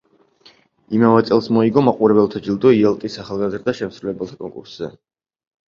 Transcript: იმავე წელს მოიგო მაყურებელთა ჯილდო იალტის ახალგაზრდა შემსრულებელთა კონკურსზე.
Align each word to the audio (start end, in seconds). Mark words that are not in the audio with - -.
იმავე 0.99 1.19
წელს 1.27 1.49
მოიგო 1.57 1.83
მაყურებელთა 1.89 2.43
ჯილდო 2.49 2.73
იალტის 2.79 3.21
ახალგაზრდა 3.27 3.79
შემსრულებელთა 3.83 4.43
კონკურსზე. 4.43 4.93